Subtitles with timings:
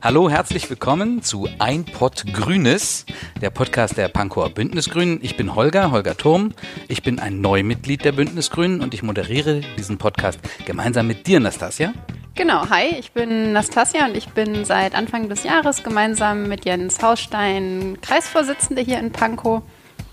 [0.00, 3.04] Hallo, herzlich willkommen zu Ein Pott Grünes,
[3.40, 5.18] der Podcast der Pankower Bündnisgrünen.
[5.22, 6.54] Ich bin Holger, Holger Turm.
[6.86, 11.92] Ich bin ein Neumitglied der Bündnisgrünen und ich moderiere diesen Podcast gemeinsam mit dir, Nastasia.
[12.36, 17.02] Genau, hi, ich bin Nastasia und ich bin seit Anfang des Jahres gemeinsam mit Jens
[17.02, 19.62] Hausstein Kreisvorsitzende hier in Pankow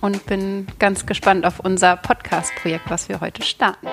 [0.01, 3.87] und bin ganz gespannt auf unser Podcast-Projekt, was wir heute starten.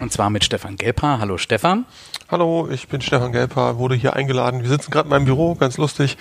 [0.00, 1.20] Und zwar mit Stefan Gelper.
[1.20, 1.86] Hallo Stefan.
[2.32, 4.62] Hallo, ich bin Stefan Gelper, wurde hier eingeladen.
[4.62, 6.16] Wir sitzen gerade in meinem Büro, ganz lustig.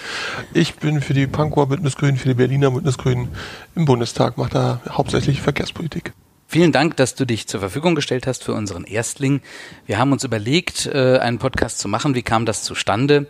[0.54, 3.30] Ich bin für die Pankower Bündnisgrünen, für die Berliner Bündnisgrünen
[3.78, 6.12] im Bundestag, mache da hauptsächlich Verkehrspolitik.
[6.48, 9.40] Vielen Dank, dass du dich zur Verfügung gestellt hast für unseren Erstling.
[9.86, 12.14] Wir haben uns überlegt, äh, einen Podcast zu machen.
[12.14, 13.28] Wie kam das zustande?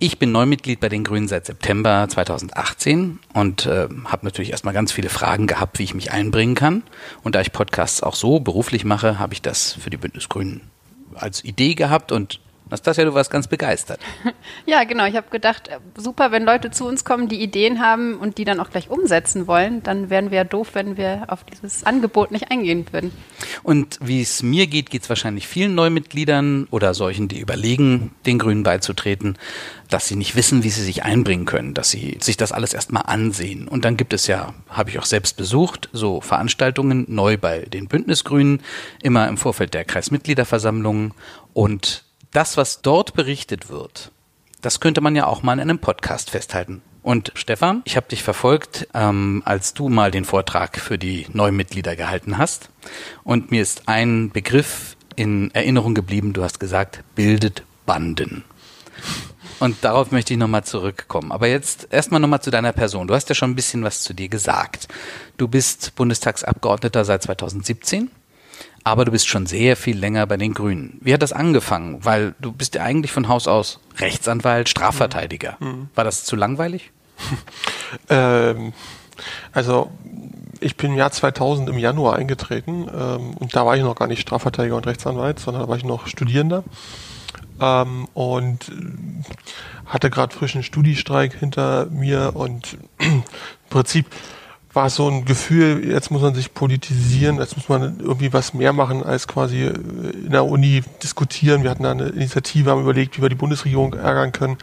[0.00, 4.90] Ich bin Neumitglied bei den Grünen seit September 2018 und äh, habe natürlich erstmal ganz
[4.90, 6.82] viele Fragen gehabt, wie ich mich einbringen kann.
[7.22, 10.69] Und da ich Podcasts auch so beruflich mache, habe ich das für die Bündnisgrünen
[11.14, 14.00] als Idee gehabt und Nastasia, du warst ganz begeistert.
[14.66, 15.06] Ja, genau.
[15.06, 18.44] Ich habe gedacht, äh, super, wenn Leute zu uns kommen, die Ideen haben und die
[18.44, 22.30] dann auch gleich umsetzen wollen, dann wären wir ja doof, wenn wir auf dieses Angebot
[22.30, 23.10] nicht eingehen würden.
[23.62, 28.38] Und wie es mir geht, geht es wahrscheinlich vielen Neumitgliedern oder solchen, die überlegen, den
[28.38, 29.36] Grünen beizutreten,
[29.88, 33.04] dass sie nicht wissen, wie sie sich einbringen können, dass sie sich das alles erstmal
[33.06, 33.66] ansehen.
[33.66, 37.88] Und dann gibt es ja, habe ich auch selbst besucht, so Veranstaltungen neu bei den
[37.88, 38.62] Bündnisgrünen,
[39.02, 41.12] immer im Vorfeld der Kreismitgliederversammlungen
[41.52, 44.12] und das, was dort berichtet wird,
[44.60, 46.82] das könnte man ja auch mal in einem Podcast festhalten.
[47.02, 51.96] Und Stefan, ich habe dich verfolgt, ähm, als du mal den Vortrag für die Neumitglieder
[51.96, 52.68] gehalten hast.
[53.24, 56.34] Und mir ist ein Begriff in Erinnerung geblieben.
[56.34, 58.44] Du hast gesagt, bildet Banden.
[59.60, 61.32] Und darauf möchte ich nochmal zurückkommen.
[61.32, 63.06] Aber jetzt erstmal nochmal zu deiner Person.
[63.06, 64.88] Du hast ja schon ein bisschen was zu dir gesagt.
[65.38, 68.10] Du bist Bundestagsabgeordneter seit 2017
[68.84, 70.98] aber du bist schon sehr viel länger bei den Grünen.
[71.00, 72.04] Wie hat das angefangen?
[72.04, 75.56] Weil du bist ja eigentlich von Haus aus Rechtsanwalt, Strafverteidiger.
[75.60, 75.68] Mhm.
[75.68, 75.88] mhm.
[75.94, 76.90] War das zu langweilig?
[78.08, 78.72] ähm,
[79.52, 79.90] also
[80.60, 84.08] ich bin im Jahr 2000 im Januar eingetreten ähm, und da war ich noch gar
[84.08, 86.64] nicht Strafverteidiger und Rechtsanwalt, sondern da war ich noch Studierender
[87.60, 88.70] ähm, und
[89.86, 93.22] hatte gerade frischen Studiestreik hinter mir und im
[93.68, 94.06] Prinzip
[94.72, 98.72] war so ein Gefühl, jetzt muss man sich politisieren, jetzt muss man irgendwie was mehr
[98.72, 101.64] machen als quasi in der Uni diskutieren.
[101.64, 104.58] Wir hatten da eine Initiative, haben überlegt, wie wir die Bundesregierung ärgern können.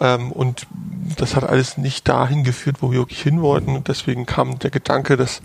[0.00, 0.66] Ähm, und
[1.16, 3.76] das hat alles nicht dahin geführt, wo wir wirklich hin wollten.
[3.76, 5.40] Und deswegen kam der Gedanke, dass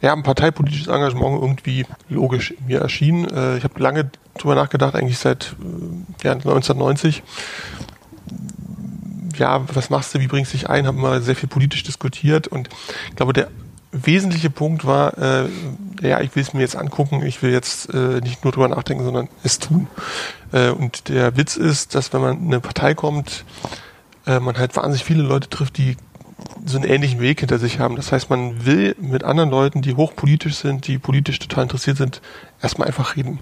[0.00, 3.28] ja, ein parteipolitisches Engagement irgendwie logisch mir erschien.
[3.28, 7.22] Äh, ich habe lange drüber nachgedacht, eigentlich seit äh, ja, 1990
[9.38, 12.48] ja, was machst du, wie bringst du dich ein, haben wir sehr viel politisch diskutiert.
[12.48, 12.68] Und
[13.10, 13.48] ich glaube, der
[13.92, 15.48] wesentliche Punkt war, äh,
[16.02, 19.04] ja, ich will es mir jetzt angucken, ich will jetzt äh, nicht nur drüber nachdenken,
[19.04, 19.86] sondern es tun.
[20.52, 23.44] Äh, und der Witz ist, dass wenn man in eine Partei kommt,
[24.26, 25.96] äh, man halt wahnsinnig viele Leute trifft, die
[26.64, 27.96] so einen ähnlichen Weg hinter sich haben.
[27.96, 32.20] Das heißt, man will mit anderen Leuten, die hochpolitisch sind, die politisch total interessiert sind,
[32.62, 33.40] erstmal einfach reden.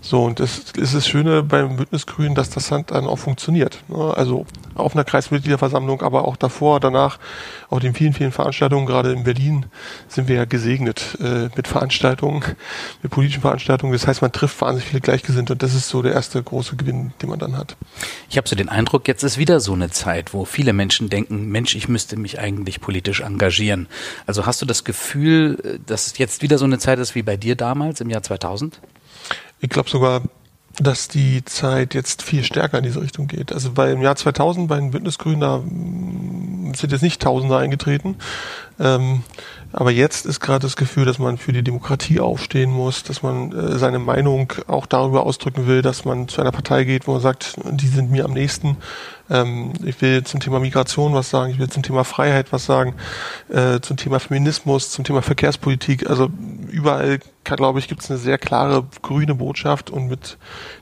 [0.00, 3.82] So, und das ist das Schöne beim Bündnisgrün, dass das dann auch funktioniert.
[3.88, 4.14] Ne?
[4.16, 7.18] Also auf einer Kreismitgliederversammlung, aber auch davor, danach,
[7.68, 9.66] auf den vielen, vielen Veranstaltungen, gerade in Berlin,
[10.06, 12.44] sind wir ja gesegnet äh, mit Veranstaltungen,
[13.02, 13.92] mit politischen Veranstaltungen.
[13.92, 17.12] Das heißt, man trifft wahnsinnig viele Gleichgesinnte und das ist so der erste große Gewinn,
[17.20, 17.76] den man dann hat.
[18.30, 21.48] Ich habe so den Eindruck, jetzt ist wieder so eine Zeit, wo viele Menschen denken,
[21.48, 23.86] Mensch, ich müsste mich eigentlich politisch engagieren.
[24.26, 27.36] Also hast du das Gefühl, dass es jetzt wieder so eine Zeit ist wie bei
[27.36, 28.80] dir damals im Jahr 2000?
[29.60, 30.22] Ich glaube sogar,
[30.80, 33.52] dass die Zeit jetzt viel stärker in diese Richtung geht.
[33.52, 38.16] Also bei im Jahr 2000 bei den Bündnisgrünen, da mm, sind jetzt nicht Tausende eingetreten.
[38.78, 39.22] Ähm,
[39.72, 43.52] aber jetzt ist gerade das Gefühl, dass man für die Demokratie aufstehen muss, dass man
[43.52, 47.20] äh, seine Meinung auch darüber ausdrücken will, dass man zu einer Partei geht, wo man
[47.20, 48.76] sagt, die sind mir am nächsten
[49.30, 52.94] ähm, ich will zum Thema Migration was sagen, ich will zum Thema Freiheit was sagen,
[53.48, 56.08] äh, zum Thema Feminismus, zum Thema Verkehrspolitik.
[56.08, 56.30] Also
[56.70, 60.38] überall, glaube ich, gibt es eine sehr klare grüne Botschaft und mit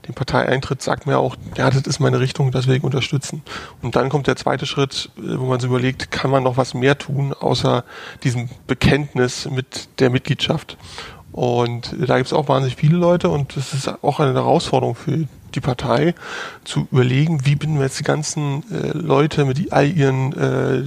[0.07, 3.43] dem Parteieintritt sagt ja auch, ja, das ist meine Richtung, ich unterstützen.
[3.83, 6.75] Und dann kommt der zweite Schritt, äh, wo man sich überlegt, kann man noch was
[6.75, 7.85] mehr tun, außer
[8.23, 10.77] diesem Bekenntnis mit der Mitgliedschaft.
[11.33, 15.27] Und da gibt es auch wahnsinnig viele Leute und das ist auch eine Herausforderung für
[15.55, 16.15] die Partei
[16.65, 20.83] zu überlegen, wie binden wir jetzt die ganzen äh, Leute mit all ihren äh,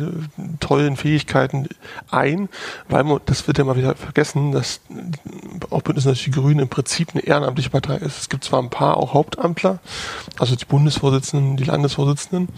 [0.59, 1.67] tollen Fähigkeiten
[2.11, 2.49] ein,
[2.87, 4.81] weil man, das wird ja mal wieder vergessen, dass
[5.69, 8.19] auch Bündnis natürlich die Grünen im Prinzip eine ehrenamtliche Partei ist.
[8.19, 9.79] Es gibt zwar ein paar auch Hauptamtler,
[10.37, 12.49] also die Bundesvorsitzenden, die Landesvorsitzenden,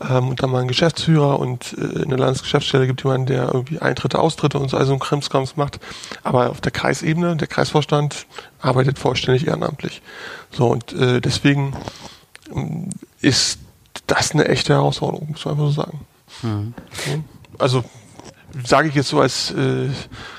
[0.00, 3.80] ähm, und dann mal einen Geschäftsführer und äh, in der Landesgeschäftsstelle gibt jemanden, der irgendwie
[3.80, 5.80] Eintritte, Austritte und so also ein Krimskrams macht.
[6.22, 8.26] Aber auf der Kreisebene, der Kreisvorstand
[8.60, 10.02] arbeitet vollständig ehrenamtlich.
[10.50, 11.74] So und äh, deswegen
[12.54, 13.58] ähm, ist
[14.06, 16.00] das eine echte Herausforderung, muss man einfach so sagen.
[16.42, 16.74] Mhm.
[17.58, 17.84] Also
[18.62, 19.88] sage ich jetzt so als äh,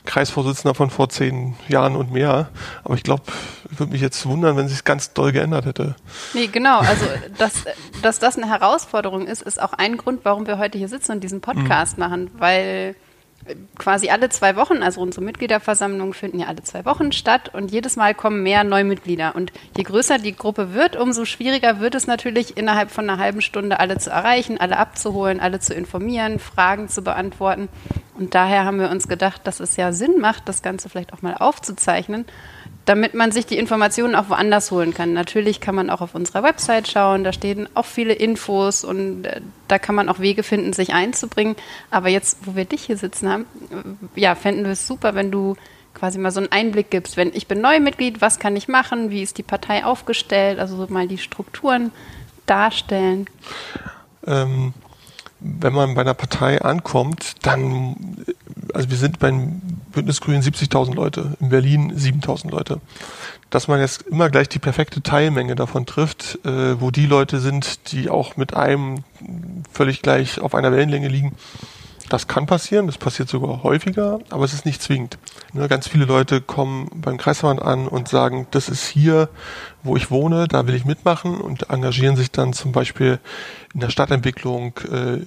[0.06, 2.50] Kreisvorsitzender von vor zehn Jahren und mehr.
[2.84, 3.24] Aber ich glaube,
[3.72, 5.96] ich würde mich jetzt wundern, wenn sich ganz doll geändert hätte.
[6.34, 6.80] Nee, genau.
[6.80, 7.06] Also,
[7.38, 7.66] dass,
[8.02, 11.24] dass das eine Herausforderung ist, ist auch ein Grund, warum wir heute hier sitzen und
[11.24, 12.04] diesen Podcast mhm.
[12.04, 12.96] machen, weil
[13.78, 17.96] quasi alle zwei Wochen, also unsere Mitgliederversammlungen finden ja alle zwei Wochen statt und jedes
[17.96, 19.36] Mal kommen mehr Neumitglieder.
[19.36, 23.42] Und je größer die Gruppe wird, umso schwieriger wird es natürlich, innerhalb von einer halben
[23.42, 27.70] Stunde alle zu erreichen, alle abzuholen, alle zu informieren, Fragen zu beantworten.
[28.18, 31.22] Und daher haben wir uns gedacht, dass es ja Sinn macht, das Ganze vielleicht auch
[31.22, 32.26] mal aufzuzeichnen
[32.86, 35.14] damit man sich die Informationen auch woanders holen kann.
[35.14, 39.42] Natürlich kann man auch auf unserer Website schauen, da stehen auch viele Infos und äh,
[39.68, 41.56] da kann man auch Wege finden, sich einzubringen.
[41.90, 43.46] Aber jetzt, wo wir dich hier sitzen haben,
[44.16, 45.56] äh, ja, fänden wir es super, wenn du
[45.96, 47.18] quasi mal so einen Einblick gibst.
[47.18, 49.10] Wenn ich bin Neumitglied, was kann ich machen?
[49.10, 50.60] Wie ist die Partei aufgestellt?
[50.60, 51.92] Also so mal die Strukturen
[52.46, 53.28] darstellen.
[54.28, 54.74] Ähm,
[55.40, 58.18] wenn man bei einer Partei ankommt, dann,
[58.74, 59.62] also wir sind beim
[59.92, 62.82] Bündnis Grün 70.000 Leute, in Berlin 7.000 Leute.
[63.50, 67.92] Dass man jetzt immer gleich die perfekte Teilmenge davon trifft, äh, wo die Leute sind,
[67.92, 69.04] die auch mit einem
[69.72, 71.34] völlig gleich auf einer Wellenlänge liegen,
[72.10, 75.18] das kann passieren, das passiert sogar häufiger, aber es ist nicht zwingend.
[75.54, 79.30] Ne, ganz viele Leute kommen beim Kreisverband an und sagen, das ist hier,
[79.84, 83.20] wo ich wohne, da will ich mitmachen und engagieren sich dann zum Beispiel
[83.74, 85.20] in der Stadtentwicklung, äh,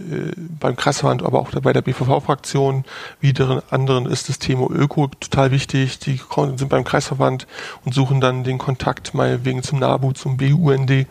[0.58, 2.84] beim Kreisverband, aber auch bei der BVV-Fraktion.
[3.20, 5.98] Wieder anderen ist das Thema Öko total wichtig.
[5.98, 6.20] Die
[6.56, 7.46] sind beim Kreisverband
[7.84, 11.06] und suchen dann den Kontakt mal wegen zum NABU, zum BUND, äh,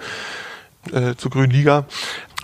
[1.18, 1.86] zur Grünen Liga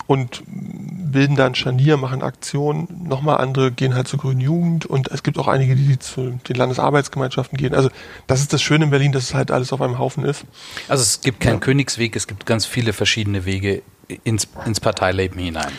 [0.07, 2.87] und bilden dann Scharnier, machen Aktionen.
[3.07, 6.55] Nochmal andere gehen halt zur Grünen Jugend und es gibt auch einige, die zu den
[6.55, 7.73] Landesarbeitsgemeinschaften gehen.
[7.73, 7.89] Also
[8.27, 10.45] das ist das Schöne in Berlin, dass es halt alles auf einem Haufen ist.
[10.87, 11.59] Also es gibt keinen ja.
[11.59, 13.83] Königsweg, es gibt ganz viele verschiedene Wege
[14.23, 15.71] ins, ins Parteileben hinein.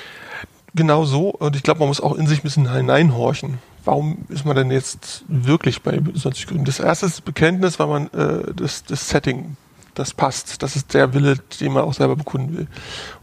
[0.75, 3.59] Genau so und ich glaube, man muss auch in sich ein bisschen hineinhorchen.
[3.85, 6.65] Warum ist man denn jetzt wirklich bei 20 Grünen?
[6.65, 9.57] Das erste ist das Bekenntnis, weil man äh, das, das Setting
[9.95, 10.63] das passt.
[10.63, 12.67] Das ist der Wille, den man auch selber bekunden will.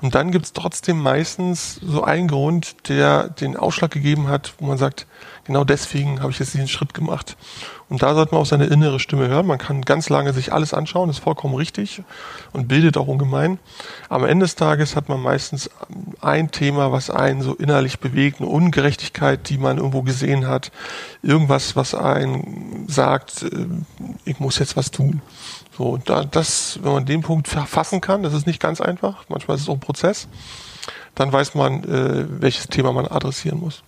[0.01, 4.65] Und dann gibt es trotzdem meistens so einen Grund, der den Ausschlag gegeben hat, wo
[4.65, 5.07] man sagt,
[5.45, 7.37] genau deswegen habe ich jetzt diesen Schritt gemacht.
[7.89, 9.45] Und da sollte man auch seine innere Stimme hören.
[9.45, 12.01] Man kann ganz lange sich alles anschauen, ist vollkommen richtig
[12.53, 13.59] und bildet auch ungemein.
[14.07, 15.69] Am Ende des Tages hat man meistens
[16.21, 20.71] ein Thema, was einen so innerlich bewegt, eine Ungerechtigkeit, die man irgendwo gesehen hat,
[21.21, 23.67] irgendwas, was einen sagt, äh,
[24.23, 25.21] ich muss jetzt was tun.
[25.77, 29.55] So, da, das, wenn man den Punkt verfassen kann, das ist nicht ganz einfach, manchmal
[29.55, 30.29] ist es auch ein Prozess,
[31.15, 33.83] dann weiß man, äh, welches Thema man adressieren muss.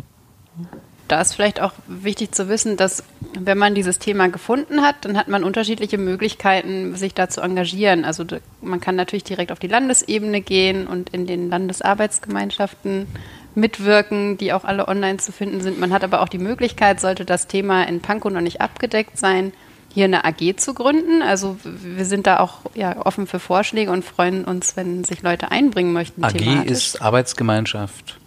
[1.07, 3.03] Da ist vielleicht auch wichtig zu wissen, dass
[3.37, 8.05] wenn man dieses Thema gefunden hat, dann hat man unterschiedliche Möglichkeiten, sich da zu engagieren.
[8.05, 8.25] Also
[8.61, 13.07] man kann natürlich direkt auf die Landesebene gehen und in den Landesarbeitsgemeinschaften
[13.55, 15.79] mitwirken, die auch alle online zu finden sind.
[15.79, 19.51] Man hat aber auch die Möglichkeit, sollte das Thema in Pankow noch nicht abgedeckt sein,
[19.93, 21.21] hier eine AG zu gründen.
[21.21, 25.51] Also wir sind da auch ja, offen für Vorschläge und freuen uns, wenn sich Leute
[25.51, 26.23] einbringen möchten.
[26.23, 26.71] AG thematisch.
[26.71, 28.17] ist Arbeitsgemeinschaft.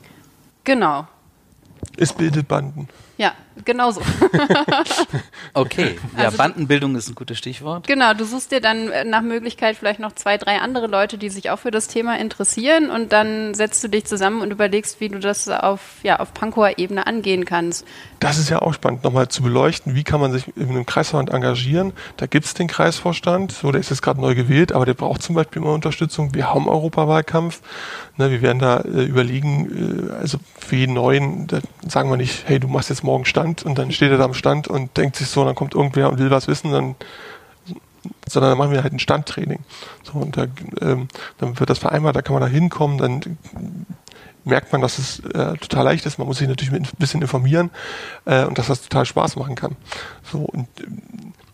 [0.65, 1.07] Genau.
[1.97, 2.89] Es bildet Banden.
[3.17, 4.01] Ja, genau so.
[5.55, 7.87] okay, ja, also Bandenbildung ist ein gutes Stichwort.
[7.87, 11.29] Genau, du suchst dir dann äh, nach Möglichkeit vielleicht noch zwei, drei andere Leute, die
[11.29, 15.09] sich auch für das Thema interessieren und dann setzt du dich zusammen und überlegst, wie
[15.09, 17.87] du das auf, ja, auf Pankower Ebene angehen kannst.
[18.21, 21.31] Das ist ja auch spannend, nochmal zu beleuchten, wie kann man sich in einem Kreisverband
[21.31, 21.93] engagieren.
[22.17, 25.23] Da gibt es den Kreisvorstand, so der ist jetzt gerade neu gewählt, aber der braucht
[25.23, 26.35] zum Beispiel immer Unterstützung.
[26.35, 27.61] Wir haben Europawahlkampf,
[28.17, 32.45] ne, wir werden da äh, überlegen, äh, also für jeden Neuen, da sagen wir nicht,
[32.47, 35.17] hey, du machst jetzt morgen Stand und dann steht er da am Stand und denkt
[35.17, 36.97] sich so, dann kommt irgendwer und will was wissen, dann
[38.29, 39.61] sondern dann machen wir halt ein Standtraining.
[40.05, 40.47] So, und da,
[40.81, 43.39] ähm, dann wird das vereinbart, da kann man da hinkommen, dann
[44.45, 46.19] merkt man, dass es äh, total leicht ist.
[46.19, 47.71] Man muss sich natürlich ein bisschen informieren
[48.25, 49.77] äh, und dass das total Spaß machen kann.
[50.31, 50.69] So, und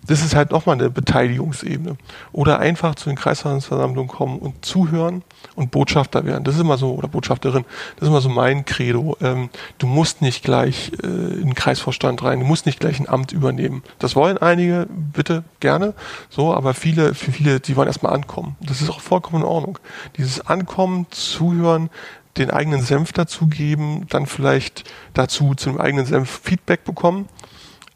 [0.07, 1.97] das ist halt nochmal eine Beteiligungsebene.
[2.33, 5.23] Oder einfach zu den Kreisversammlungen kommen und zuhören
[5.55, 6.45] und Botschafter werden.
[6.45, 7.65] Das ist immer so, oder Botschafterin,
[7.97, 9.17] das ist immer so mein Credo.
[9.21, 13.09] Ähm, du musst nicht gleich äh, in den Kreisvorstand rein, du musst nicht gleich ein
[13.09, 13.83] Amt übernehmen.
[13.99, 15.95] Das wollen einige, bitte, gerne,
[16.31, 18.57] so, aber viele, für viele, die wollen erstmal ankommen.
[18.61, 19.79] Das ist auch vollkommen in Ordnung.
[20.17, 21.91] Dieses Ankommen, Zuhören,
[22.39, 27.29] den eigenen Senf dazugeben, dann vielleicht dazu zu dem eigenen Senf Feedback bekommen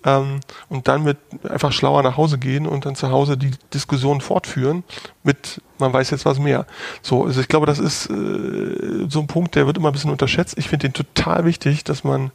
[0.07, 4.23] ähm, und dann mit einfach schlauer nach Hause gehen und dann zu Hause die Diskussion
[4.23, 4.85] fortführen
[5.25, 6.65] mit, man weiß jetzt was mehr.
[7.03, 10.13] So, also ich glaube, das ist äh, so ein Punkt, der wird immer ein bisschen
[10.13, 10.57] unterschätzt.
[10.57, 12.31] Ich finde den total wichtig, dass man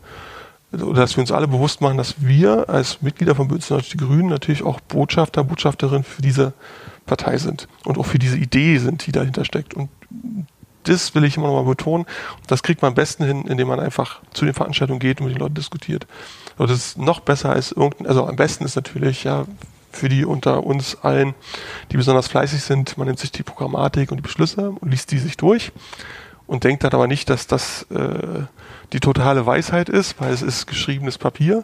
[0.73, 4.29] oder dass wir uns alle bewusst machen, dass wir als Mitglieder von Bündnis die Grünen
[4.29, 6.53] natürlich auch Botschafter, Botschafterin für diese
[7.05, 9.73] Partei sind und auch für diese Idee sind, die dahinter steckt.
[9.73, 9.89] Und
[10.83, 12.05] das will ich immer noch mal betonen.
[12.47, 15.35] Das kriegt man am besten hin, indem man einfach zu den Veranstaltungen geht und mit
[15.35, 16.07] den Leuten diskutiert.
[16.61, 19.45] Und das ist noch besser als irgendein, also am besten ist natürlich, ja,
[19.91, 21.33] für die unter uns allen,
[21.91, 25.17] die besonders fleißig sind, man nimmt sich die Programmatik und die Beschlüsse und liest die
[25.17, 25.71] sich durch
[26.45, 28.43] und denkt dann aber nicht, dass das äh,
[28.93, 31.63] die totale Weisheit ist, weil es ist geschriebenes Papier.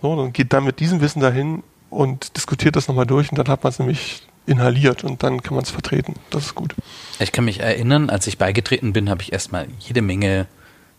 [0.00, 3.48] So, dann geht dann mit diesem Wissen dahin und diskutiert das nochmal durch und dann
[3.48, 6.14] hat man es nämlich inhaliert und dann kann man es vertreten.
[6.30, 6.74] Das ist gut.
[7.18, 10.46] Ich kann mich erinnern, als ich beigetreten bin, habe ich erstmal jede Menge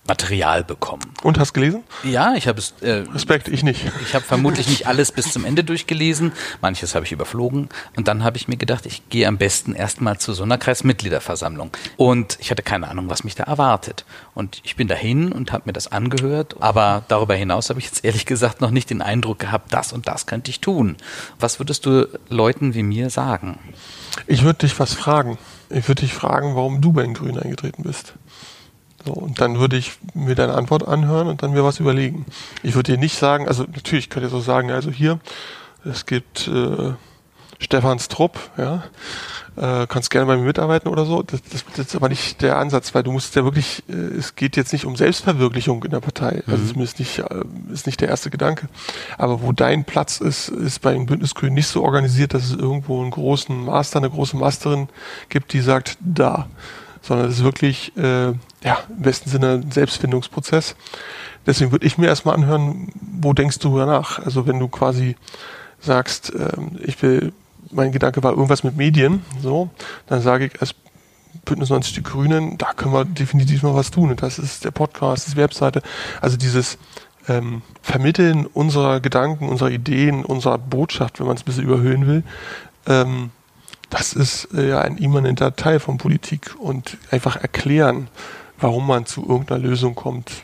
[0.09, 1.03] Material bekommen.
[1.23, 1.83] Und hast gelesen?
[2.03, 2.73] Ja, ich habe es.
[2.81, 3.85] Äh, Respekt, ich nicht.
[4.03, 6.33] Ich habe vermutlich nicht alles bis zum Ende durchgelesen.
[6.61, 7.69] Manches habe ich überflogen.
[7.95, 11.69] Und dann habe ich mir gedacht, ich gehe am besten erstmal zu so einer Kreismitgliederversammlung.
[11.95, 14.03] Und ich hatte keine Ahnung, was mich da erwartet.
[14.33, 16.55] Und ich bin dahin und habe mir das angehört.
[16.59, 20.07] Aber darüber hinaus habe ich jetzt ehrlich gesagt noch nicht den Eindruck gehabt, das und
[20.07, 20.97] das könnte ich tun.
[21.39, 23.59] Was würdest du Leuten wie mir sagen?
[24.25, 25.37] Ich würde dich was fragen.
[25.69, 28.15] Ich würde dich fragen, warum du bei den Grünen eingetreten bist.
[29.05, 32.25] So, und dann würde ich mir deine Antwort anhören und dann mir was überlegen.
[32.63, 35.19] Ich würde dir nicht sagen, also natürlich könnt ihr so sagen, also hier,
[35.85, 36.93] es gibt äh,
[37.59, 38.83] Stefans Trupp, ja,
[39.55, 41.23] äh, kannst gerne bei mir mitarbeiten oder so.
[41.23, 44.35] Das, das, das ist aber nicht der Ansatz, weil du musst ja wirklich, äh, es
[44.35, 46.43] geht jetzt nicht um Selbstverwirklichung in der Partei.
[46.47, 46.67] Also mhm.
[46.67, 48.67] zumindest nicht, äh, ist nicht der erste Gedanke.
[49.17, 53.01] Aber wo dein Platz ist, ist bei den Bündnisgrünen nicht so organisiert, dass es irgendwo
[53.01, 54.89] einen großen Master, eine große Masterin
[55.29, 56.47] gibt, die sagt, da
[57.01, 60.75] sondern es ist wirklich, äh, ja, im besten Sinne ein Selbstfindungsprozess.
[61.45, 64.19] Deswegen würde ich mir erstmal anhören, wo denkst du danach?
[64.19, 65.15] Also wenn du quasi
[65.79, 67.33] sagst, ähm, ich will,
[67.71, 69.69] mein Gedanke war irgendwas mit Medien, so,
[70.07, 70.75] dann sage ich als
[71.45, 74.09] Bündnis 90 Die Grünen, da können wir definitiv noch was tun.
[74.09, 75.81] Und das ist der Podcast, das ist die Webseite.
[76.21, 76.77] Also dieses
[77.27, 82.23] ähm, Vermitteln unserer Gedanken, unserer Ideen, unserer Botschaft, wenn man es ein bisschen überhöhen will,
[82.87, 83.31] ähm,
[83.89, 88.07] das ist äh, ja ein immanenter Teil von Politik und einfach erklären,
[88.59, 90.43] warum man zu irgendeiner Lösung kommt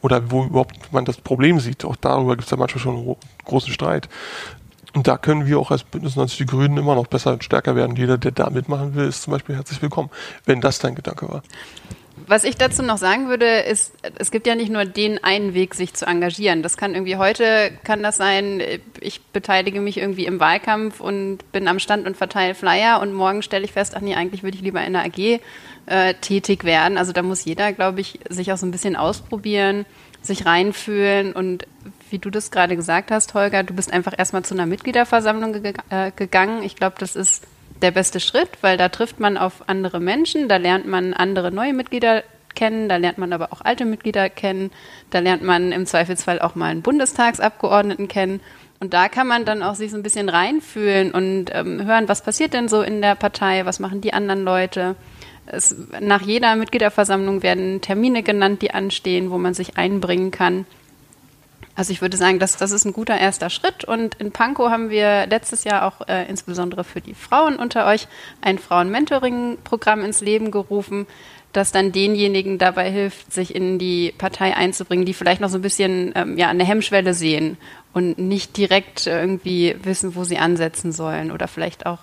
[0.00, 1.84] oder wo überhaupt man das Problem sieht.
[1.84, 4.08] Auch darüber gibt es ja manchmal schon einen großen Streit.
[4.94, 7.76] Und da können wir auch als Bündnis 90 Die Grünen immer noch besser und stärker
[7.76, 7.96] werden.
[7.96, 10.10] Jeder, der da mitmachen will, ist zum Beispiel herzlich willkommen,
[10.44, 11.42] wenn das dein Gedanke war.
[12.26, 15.74] Was ich dazu noch sagen würde, ist, es gibt ja nicht nur den einen Weg,
[15.74, 16.62] sich zu engagieren.
[16.62, 18.62] Das kann irgendwie heute, kann das sein,
[19.00, 23.42] ich beteilige mich irgendwie im Wahlkampf und bin am Stand und verteile Flyer und morgen
[23.42, 25.40] stelle ich fest, ach nee, eigentlich würde ich lieber in der AG
[25.86, 26.98] äh, tätig werden.
[26.98, 29.86] Also da muss jeder, glaube ich, sich auch so ein bisschen ausprobieren,
[30.20, 31.66] sich reinfühlen und
[32.10, 35.72] wie du das gerade gesagt hast, Holger, du bist einfach erstmal zu einer Mitgliederversammlung ge
[35.88, 36.62] äh, gegangen.
[36.62, 37.42] Ich glaube, das ist
[37.82, 41.72] der beste Schritt, weil da trifft man auf andere Menschen, da lernt man andere neue
[41.72, 42.22] Mitglieder
[42.54, 44.70] kennen, da lernt man aber auch alte Mitglieder kennen,
[45.10, 48.40] da lernt man im Zweifelsfall auch mal einen Bundestagsabgeordneten kennen.
[48.80, 52.22] Und da kann man dann auch sich so ein bisschen reinfühlen und ähm, hören, was
[52.22, 54.96] passiert denn so in der Partei, was machen die anderen Leute.
[55.46, 60.66] Es, nach jeder Mitgliederversammlung werden Termine genannt, die anstehen, wo man sich einbringen kann.
[61.74, 63.84] Also ich würde sagen, das, das ist ein guter erster Schritt.
[63.84, 68.08] Und in Pankow haben wir letztes Jahr auch äh, insbesondere für die Frauen unter euch
[68.42, 71.06] ein Frauen-Mentoring-Programm ins Leben gerufen,
[71.52, 75.62] das dann denjenigen dabei hilft, sich in die Partei einzubringen, die vielleicht noch so ein
[75.62, 77.58] bisschen ähm, ja, eine Hemmschwelle sehen
[77.92, 81.98] und nicht direkt irgendwie wissen, wo sie ansetzen sollen oder vielleicht auch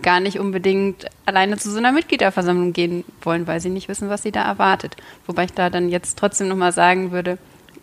[0.00, 4.22] gar nicht unbedingt alleine zu so einer Mitgliederversammlung gehen wollen, weil sie nicht wissen, was
[4.22, 4.96] sie da erwartet.
[5.26, 7.36] Wobei ich da dann jetzt trotzdem nochmal sagen würde,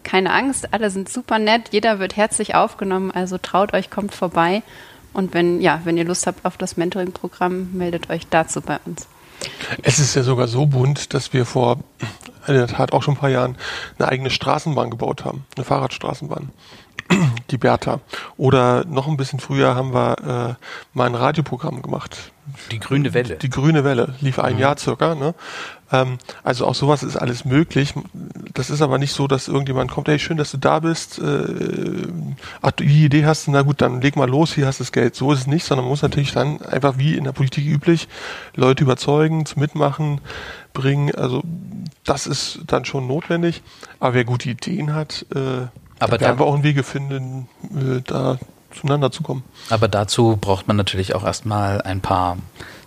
[0.05, 4.63] keine Angst, alle sind super nett, jeder wird herzlich aufgenommen, also traut euch, kommt vorbei.
[5.11, 9.07] Und wenn, ja, wenn ihr Lust habt auf das Mentoring-Programm, meldet euch dazu bei uns.
[9.81, 11.79] Es ist ja sogar so bunt, dass wir vor
[12.47, 13.57] in der Tat auch schon ein paar Jahren
[13.97, 16.51] eine eigene Straßenbahn gebaut haben, eine Fahrradstraßenbahn.
[17.51, 17.99] Die Bertha.
[18.37, 22.31] Oder noch ein bisschen früher haben wir äh, mal ein Radioprogramm gemacht.
[22.71, 23.35] Die grüne Welle.
[23.35, 24.59] Die grüne Welle lief ein mhm.
[24.59, 25.15] Jahr circa.
[25.15, 25.33] Ne?
[25.91, 27.93] Ähm, also auch sowas ist alles möglich.
[28.55, 31.19] Das ist aber nicht so, dass irgendjemand kommt, hey, schön, dass du da bist.
[31.19, 32.07] Äh,
[32.61, 34.93] ach, du die Idee hast, na gut, dann leg mal los, hier hast du das
[34.93, 35.13] Geld.
[35.13, 38.07] So ist es nicht, sondern man muss natürlich dann einfach wie in der Politik üblich
[38.55, 40.21] Leute überzeugen, zum Mitmachen
[40.73, 41.13] bringen.
[41.15, 41.43] Also
[42.05, 43.61] das ist dann schon notwendig.
[43.99, 45.67] Aber wer gute Ideen hat, äh,
[45.99, 48.39] aber werden wir auch einen Wege finden, äh, da
[48.71, 49.43] zueinander zu kommen.
[49.69, 52.37] Aber dazu braucht man natürlich auch erstmal ein paar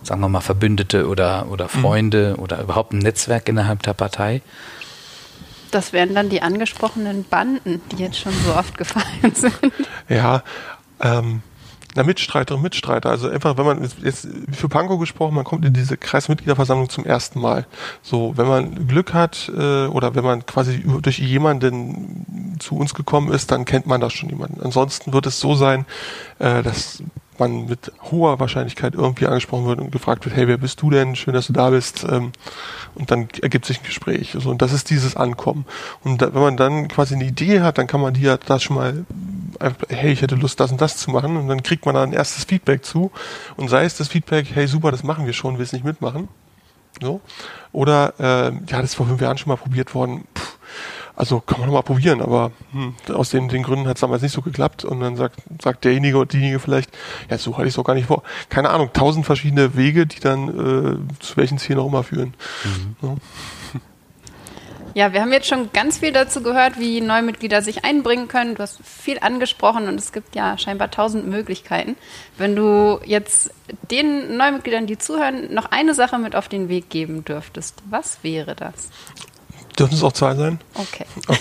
[0.01, 1.67] sagen wir mal, Verbündete oder, oder.
[1.69, 2.43] Freunde mhm.
[2.43, 4.41] oder überhaupt ein Netzwerk innerhalb der Partei?
[5.71, 9.73] Das wären dann die angesprochenen Banden, die jetzt schon so oft gefallen sind.
[10.07, 10.43] Ja,
[10.99, 11.41] ähm,
[11.95, 13.09] na, Mitstreiter und Mitstreiter.
[13.09, 17.39] Also einfach, wenn man jetzt für Pankow gesprochen, man kommt in diese Kreismitgliederversammlung zum ersten
[17.39, 17.65] Mal.
[18.03, 23.31] So, wenn man Glück hat äh, oder wenn man quasi durch jemanden zu uns gekommen
[23.31, 24.61] ist, dann kennt man da schon jemanden.
[24.61, 25.85] Ansonsten wird es so sein,
[26.37, 27.01] äh, dass
[27.39, 31.15] man mit hoher Wahrscheinlichkeit irgendwie angesprochen wird und gefragt wird, hey, wer bist du denn?
[31.15, 32.05] Schön, dass du da bist.
[32.09, 32.31] Ähm,
[32.95, 34.35] und dann ergibt sich ein Gespräch.
[34.37, 35.65] So, und das ist dieses Ankommen.
[36.03, 38.75] Und wenn man dann quasi eine Idee hat, dann kann man die ja das schon
[38.75, 39.05] mal,
[39.89, 41.37] hey, ich hätte Lust, das und das zu machen.
[41.37, 43.11] Und dann kriegt man da ein erstes Feedback zu.
[43.57, 46.27] Und sei es das Feedback, hey, super, das machen wir schon, willst nicht mitmachen?
[47.01, 47.21] So.
[47.71, 50.25] Oder, äh, ja, das ist vor fünf Jahren schon mal probiert worden.
[51.19, 54.21] Also kann man noch mal probieren, aber hm, aus den, den Gründen hat es damals
[54.21, 56.97] nicht so geklappt und dann sagt, sagt derjenige oder diejenige vielleicht,
[57.29, 58.23] ja, so hatte ich es doch gar nicht vor.
[58.47, 62.35] Keine Ahnung, tausend verschiedene Wege, die dann äh, zu welchen Zielen auch immer führen.
[62.63, 62.95] Mhm.
[63.01, 63.15] Ja.
[64.95, 68.55] Ja, wir haben jetzt schon ganz viel dazu gehört, wie Neumitglieder sich einbringen können.
[68.55, 71.95] Du hast viel angesprochen und es gibt ja scheinbar tausend Möglichkeiten.
[72.37, 73.51] Wenn du jetzt
[73.91, 78.55] den Neumitgliedern, die zuhören, noch eine Sache mit auf den Weg geben dürftest, was wäre
[78.55, 78.89] das?
[79.79, 80.59] Dürfen es auch zwei sein?
[80.73, 81.05] Okay.
[81.27, 81.39] okay.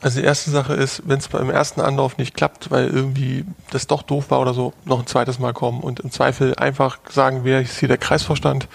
[0.00, 3.86] Also die erste Sache ist, wenn es beim ersten Anlauf nicht klappt, weil irgendwie das
[3.86, 7.40] doch doof war oder so, noch ein zweites Mal kommen und im Zweifel einfach sagen,
[7.42, 8.68] wer ist hier der Kreisvorstand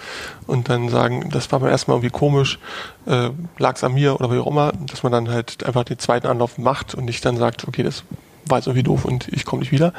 [0.46, 2.58] und dann sagen, das war beim ersten Mal irgendwie komisch,
[3.06, 5.98] äh, lag es an mir oder wie auch immer, dass man dann halt einfach den
[5.98, 8.04] zweiten Anlauf macht und nicht dann sagt, okay, das
[8.46, 9.92] war jetzt irgendwie doof und ich komme nicht wieder.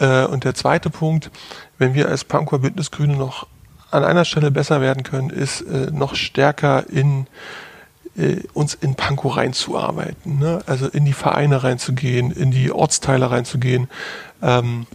[0.00, 0.06] Mhm.
[0.06, 1.30] Äh, und der zweite Punkt,
[1.78, 3.46] wenn wir als Pankower Bündnisgrüne noch
[3.92, 7.26] an einer Stelle besser werden können, ist äh, noch stärker in
[8.16, 10.62] äh, uns in Pankow reinzuarbeiten, ne?
[10.66, 13.88] also in die Vereine reinzugehen, in die Ortsteile reinzugehen.
[14.42, 14.86] Ähm,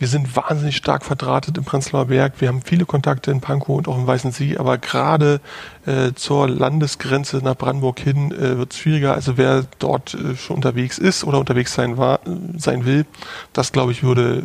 [0.00, 2.40] wir sind wahnsinnig stark verdrahtet im Prenzlauer Berg.
[2.40, 5.42] Wir haben viele Kontakte in Pankow und auch im Weißen See, aber gerade
[5.84, 9.12] äh, zur Landesgrenze nach Brandenburg hin äh, wird es schwieriger.
[9.12, 12.20] Also wer dort äh, schon unterwegs ist oder unterwegs sein, war,
[12.56, 13.04] sein will,
[13.52, 14.42] das glaube ich würde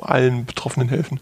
[0.00, 1.18] allen Betroffenen helfen.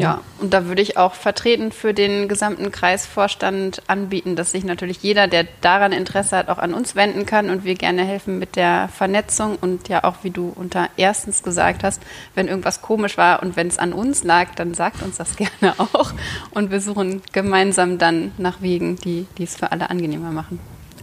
[0.00, 5.02] Ja, und da würde ich auch vertreten für den gesamten Kreisvorstand anbieten, dass sich natürlich
[5.02, 8.56] jeder, der daran Interesse hat, auch an uns wenden kann und wir gerne helfen mit
[8.56, 12.02] der Vernetzung und ja auch, wie du unter erstens gesagt hast,
[12.34, 15.74] wenn irgendwas komisch war und wenn es an uns lag, dann sagt uns das gerne
[15.78, 16.12] auch
[16.50, 20.58] und wir suchen gemeinsam dann nach Wegen, die, die es für alle angenehmer machen.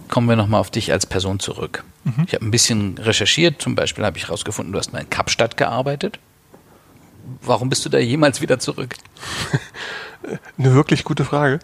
[0.07, 1.83] Kommen wir nochmal auf dich als Person zurück.
[2.03, 2.23] Mhm.
[2.25, 5.55] Ich habe ein bisschen recherchiert, zum Beispiel habe ich herausgefunden, du hast mal in Kapstadt
[5.55, 6.19] gearbeitet
[7.41, 8.95] warum bist du da jemals wieder zurück?
[10.57, 11.59] Eine wirklich gute Frage.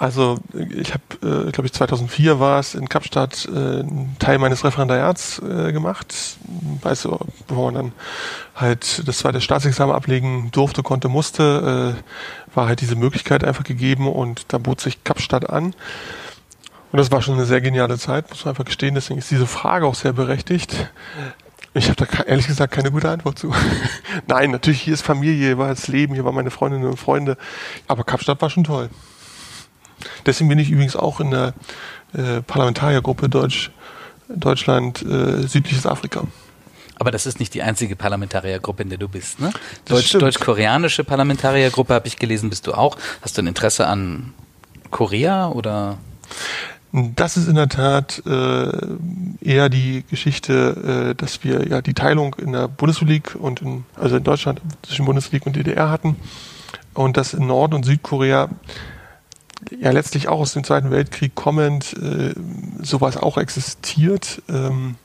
[0.00, 4.64] Also ich habe, äh, glaube ich, 2004 war es in Kapstadt äh, einen Teil meines
[4.64, 6.14] Referendariats äh, gemacht.
[6.80, 7.92] Weißt du, bevor man dann
[8.54, 14.08] halt das zweite Staatsexamen ablegen durfte, konnte, musste, äh, war halt diese Möglichkeit einfach gegeben
[14.08, 15.74] und da bot sich Kapstadt an.
[16.92, 18.94] Und das war schon eine sehr geniale Zeit, muss man einfach gestehen.
[18.94, 20.90] Deswegen ist diese Frage auch sehr berechtigt.
[21.72, 23.54] Ich habe da ehrlich gesagt keine gute Antwort zu.
[24.26, 27.36] Nein, natürlich, hier ist Familie, hier war das Leben, hier waren meine Freundinnen und Freunde.
[27.86, 28.90] Aber Kapstadt war schon toll.
[30.26, 31.54] Deswegen bin ich übrigens auch in der
[32.12, 33.70] äh, Parlamentariergruppe Deutsch,
[34.28, 36.24] Deutschland, äh, südliches Afrika.
[36.96, 39.52] Aber das ist nicht die einzige Parlamentariergruppe, in der du bist, ne?
[39.86, 42.98] Deutsch, Deutsch-koreanische Parlamentariergruppe habe ich gelesen, bist du auch.
[43.22, 44.34] Hast du ein Interesse an
[44.90, 45.98] Korea oder?
[46.92, 48.70] Das ist in der Tat äh,
[49.40, 54.16] eher die Geschichte, äh, dass wir ja die Teilung in der Bundesrepublik und in, also
[54.16, 56.16] in Deutschland zwischen Bundesrepublik und DDR hatten
[56.94, 58.48] und dass in Nord- und Südkorea
[59.78, 62.34] ja letztlich auch aus dem Zweiten Weltkrieg kommend äh,
[62.82, 64.42] sowas auch existiert.
[64.48, 64.96] Ähm,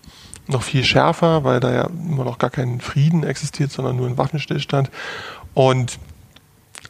[0.48, 4.18] noch viel schärfer, weil da ja immer noch gar kein Frieden existiert, sondern nur ein
[4.18, 4.90] Waffenstillstand.
[5.54, 6.00] Und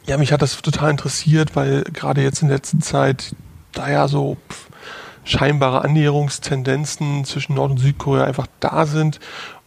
[0.06, 3.34] ja, mich hat das total interessiert, weil gerade jetzt in letzter Zeit
[3.78, 4.36] da ja so
[5.24, 9.18] scheinbare Annäherungstendenzen zwischen Nord- und Südkorea einfach da sind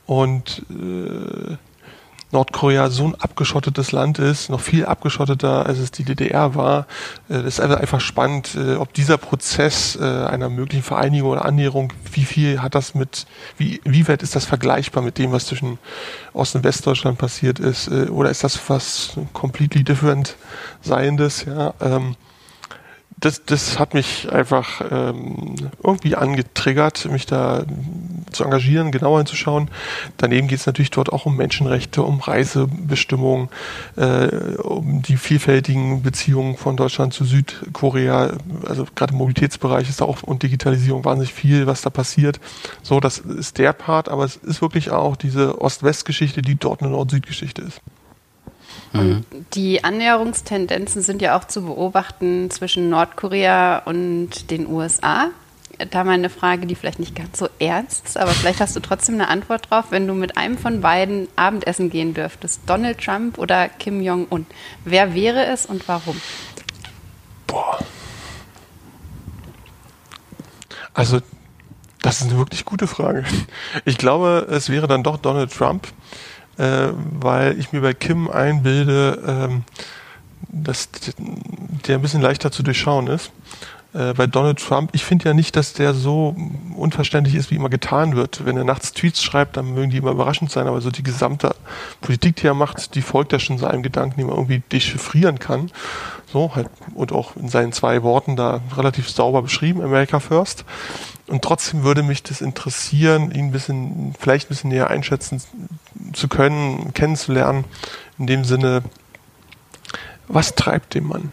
[0.05, 1.57] und äh,
[2.31, 6.85] Nordkorea so ein abgeschottetes Land ist, noch viel abgeschotteter, als es die DDR war.
[7.27, 11.91] Äh, das ist einfach spannend, äh, ob dieser Prozess äh, einer möglichen Vereinigung oder Annäherung,
[12.11, 13.25] wie viel hat das mit,
[13.57, 15.79] wie, wie weit ist das vergleichbar mit dem, was zwischen
[16.33, 20.35] Ost- und Westdeutschland passiert ist, oder ist das was completely different
[20.81, 21.73] Seiendes, ja.
[21.81, 22.15] Ähm,
[23.19, 27.65] das, das hat mich einfach ähm, irgendwie angetriggert, mich da
[28.31, 29.69] zu engagieren, genauer hinzuschauen.
[30.17, 33.49] Daneben geht es natürlich dort auch um Menschenrechte, um Reisebestimmungen,
[33.95, 38.37] äh, um die vielfältigen Beziehungen von Deutschland zu Südkorea.
[38.67, 42.39] Also gerade im Mobilitätsbereich ist da auch und Digitalisierung wahnsinnig viel, was da passiert.
[42.83, 46.91] So, das ist der Part, aber es ist wirklich auch diese Ost-West-Geschichte, die dort eine
[46.91, 47.81] Nord-Süd-Geschichte ist.
[48.93, 55.29] Und die Annäherungstendenzen sind ja auch zu beobachten zwischen Nordkorea und den USA.
[55.91, 58.81] Da mal eine Frage, die vielleicht nicht ganz so ernst ist, aber vielleicht hast du
[58.81, 59.85] trotzdem eine Antwort drauf.
[59.91, 64.45] Wenn du mit einem von beiden Abendessen gehen dürftest, Donald Trump oder Kim Jong-un,
[64.83, 66.19] wer wäre es und warum?
[67.47, 67.79] Boah.
[70.93, 71.21] Also,
[72.01, 73.23] das ist eine wirklich gute Frage.
[73.85, 75.87] Ich glaube, es wäre dann doch Donald Trump
[76.59, 79.63] äh, weil ich mir bei Kim einbilde, ähm,
[80.49, 80.89] dass
[81.87, 83.31] der ein bisschen leichter zu durchschauen ist.
[83.93, 86.35] Äh, bei Donald Trump, ich finde ja nicht, dass der so
[86.75, 88.45] unverständlich ist, wie immer getan wird.
[88.45, 91.55] Wenn er nachts Tweets schreibt, dann mögen die immer überraschend sein, aber so die gesamte
[92.01, 95.71] Politik, die er macht, die folgt ja schon seinem Gedanken, die man irgendwie dechiffrieren kann.
[96.31, 100.63] So, halt, und auch in seinen zwei Worten da relativ sauber beschrieben, America First.
[101.27, 105.41] Und trotzdem würde mich das interessieren, ihn ein bisschen, vielleicht ein bisschen näher einschätzen
[106.13, 107.65] zu können, kennenzulernen,
[108.17, 108.83] in dem Sinne,
[110.27, 111.31] was treibt den Mann?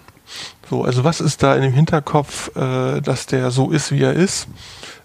[0.68, 4.14] So, also was ist da in dem Hinterkopf, äh, dass der so ist, wie er
[4.14, 4.48] ist?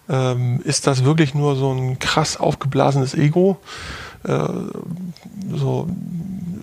[0.08, 3.58] Ähm, ist das wirklich nur so ein krass aufgeblasenes Ego?
[4.24, 4.48] Äh,
[5.54, 5.88] so,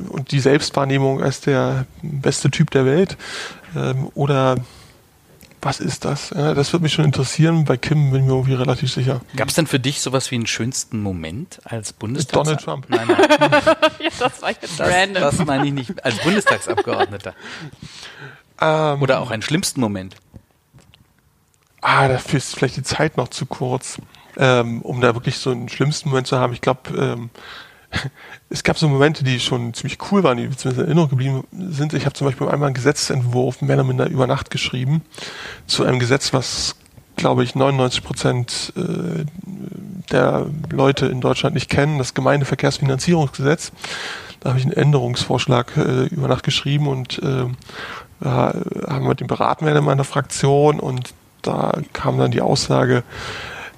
[0.07, 3.17] und die Selbstwahrnehmung als der beste Typ der Welt?
[3.75, 4.55] Ähm, oder
[5.62, 6.29] was ist das?
[6.29, 7.65] Ja, das würde mich schon interessieren.
[7.65, 9.19] Bei Kim bin ich mir irgendwie relativ sicher.
[9.35, 12.31] Gab es denn für dich sowas wie einen schönsten Moment als Bundestags...
[12.31, 12.85] Donald Trump.
[12.89, 13.17] Nein, nein.
[13.99, 15.21] ja, das war jetzt Das, random.
[15.21, 16.05] das meine ich nicht.
[16.05, 17.33] Als Bundestagsabgeordneter.
[18.62, 20.15] Ähm, Oder auch einen schlimmsten Moment.
[21.81, 23.99] Ah, dafür ist vielleicht die Zeit noch zu kurz,
[24.38, 26.53] ähm, um da wirklich so einen schlimmsten Moment zu haben.
[26.53, 27.29] Ich glaube, ähm,
[28.49, 31.93] es gab so Momente, die schon ziemlich cool waren, die zumindest in Erinnerung geblieben sind.
[31.93, 35.02] Ich habe zum Beispiel einmal einen Gesetzentwurf mehr oder minder über Nacht geschrieben
[35.67, 36.75] zu einem Gesetz, was,
[37.15, 39.25] glaube ich, 99 Prozent äh,
[40.12, 43.71] der Leute in Deutschland nicht kennen, das Gemeindeverkehrsfinanzierungsgesetz.
[44.39, 47.45] Da habe ich einen Änderungsvorschlag äh, über Nacht geschrieben und äh,
[48.21, 53.04] haben wir den beraten werden in meiner Fraktion und da kam dann die Aussage,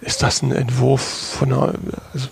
[0.01, 1.73] ist das ein Entwurf von einer,
[2.13, 2.27] also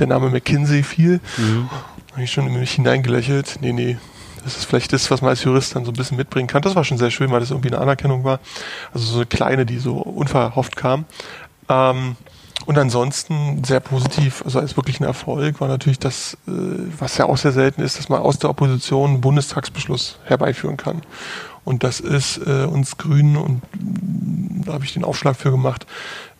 [0.00, 1.20] der Name McKinsey fiel.
[1.36, 1.68] Mhm.
[2.12, 3.58] habe ich schon in mich hineingelächelt.
[3.60, 3.96] Nee, nee,
[4.44, 6.62] das ist vielleicht das, was man als Jurist dann so ein bisschen mitbringen kann.
[6.62, 8.40] Das war schon sehr schön, weil das irgendwie eine Anerkennung war.
[8.92, 11.04] Also so eine kleine, die so unverhofft kam.
[11.68, 12.16] Ähm,
[12.66, 16.50] und ansonsten sehr positiv, also als wirklich ein Erfolg war natürlich das, äh,
[16.98, 21.02] was ja auch sehr selten ist, dass man aus der Opposition einen Bundestagsbeschluss herbeiführen kann.
[21.64, 23.62] Und das ist äh, uns Grünen, und
[24.64, 25.86] da habe ich den Aufschlag für gemacht,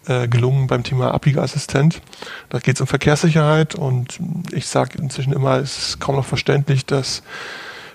[0.08, 2.00] äh, gelungen beim Thema Abbiegeassistent.
[2.48, 4.18] Da geht es um Verkehrssicherheit und
[4.52, 7.22] ich sage inzwischen immer, es ist kaum noch verständlich, dass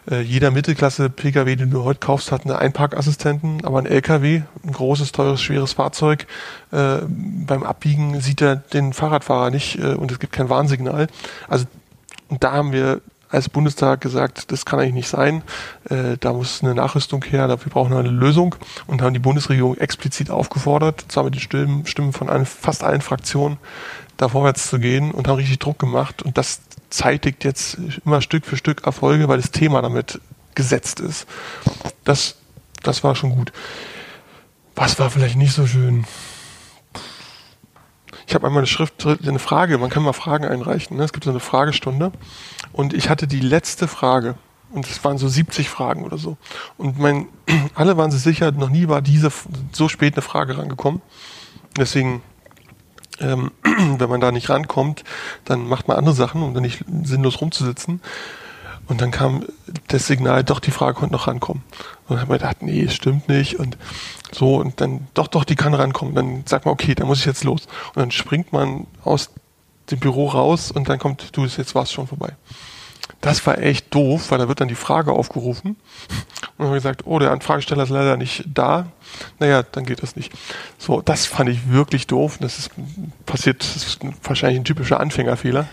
[0.09, 5.11] äh, jeder Mittelklasse-Pkw, den du heute kaufst, hat einen Einparkassistenten, aber ein LKW, ein großes,
[5.11, 6.27] teures, schweres Fahrzeug,
[6.71, 11.07] äh, beim Abbiegen sieht er den Fahrradfahrer nicht äh, und es gibt kein Warnsignal.
[11.47, 11.65] Also
[12.29, 13.01] und da haben wir
[13.33, 15.41] als Bundestag gesagt, das kann eigentlich nicht sein.
[15.89, 18.55] Äh, da muss eine Nachrüstung her, dafür brauchen wir eine Lösung
[18.87, 23.01] und haben die Bundesregierung explizit aufgefordert, zwar mit den Stimmen, Stimmen von allen, fast allen
[23.01, 23.57] Fraktionen,
[24.17, 26.21] da vorwärts zu gehen und haben richtig Druck gemacht.
[26.21, 30.21] Und das zeitigt jetzt immer Stück für Stück Erfolge, weil das Thema damit
[30.53, 31.25] gesetzt ist.
[32.03, 32.35] Das,
[32.83, 33.51] das war schon gut.
[34.75, 36.05] Was war vielleicht nicht so schön?
[38.27, 40.97] Ich habe einmal eine Schrift, eine Frage, man kann mal Fragen einreichen.
[40.97, 41.03] Ne?
[41.03, 42.11] Es gibt so eine Fragestunde.
[42.71, 44.35] Und ich hatte die letzte Frage.
[44.71, 46.37] Und es waren so 70 Fragen oder so.
[46.77, 47.27] Und mein,
[47.75, 49.31] alle waren sich sicher, noch nie war diese
[49.71, 51.01] so spät eine Frage rangekommen.
[51.77, 52.21] Deswegen,
[53.19, 55.03] ähm, wenn man da nicht rankommt,
[55.45, 58.01] dann macht man andere Sachen, um dann nicht sinnlos rumzusitzen.
[58.87, 59.45] Und dann kam
[59.87, 61.63] das Signal, doch, die Frage konnte noch rankommen.
[62.07, 63.59] Und dann hat man gedacht, nee, stimmt nicht.
[63.59, 63.77] Und
[64.31, 66.15] so, und dann, doch, doch, die kann rankommen.
[66.15, 67.67] Dann sagt man, okay, dann muss ich jetzt los.
[67.95, 69.29] Und dann springt man aus
[69.91, 72.33] dem Büro raus und dann kommt, du, jetzt war es schon vorbei.
[73.23, 75.69] Das war echt doof, weil da wird dann die Frage aufgerufen.
[75.69, 75.77] Und
[76.57, 78.87] dann haben wir gesagt, oh, der Anfragesteller ist leider nicht da.
[79.39, 80.33] Naja, dann geht das nicht.
[80.77, 82.37] So, das fand ich wirklich doof.
[82.41, 82.71] Das ist
[83.25, 85.69] passiert, das ist wahrscheinlich ein typischer Anfängerfehler.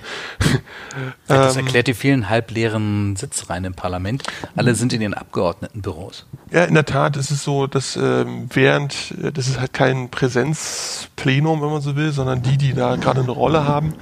[1.27, 4.23] Das erklärt die vielen halbleeren Sitzreihen im Parlament.
[4.55, 6.27] Alle sind in ihren Abgeordnetenbüros.
[6.53, 11.63] Ja, in der Tat ist es so, dass ähm, während, das ist halt kein Präsenzplenum,
[11.63, 13.95] wenn man so will, sondern die, die da gerade eine Rolle haben,